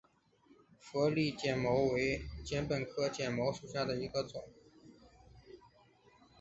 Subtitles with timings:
[0.79, 4.43] 佛利碱茅为禾本科碱茅属下的一个种。